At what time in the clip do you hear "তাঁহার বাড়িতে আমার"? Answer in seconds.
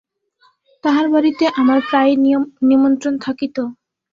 0.83-1.79